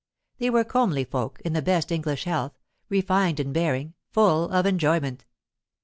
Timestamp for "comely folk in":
0.63-1.53